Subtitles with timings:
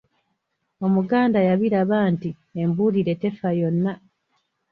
[0.85, 2.29] Omuganda yabiraba nti,
[2.61, 3.93] "Embuulire tefa yonna"